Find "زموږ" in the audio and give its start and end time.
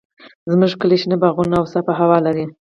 0.51-0.71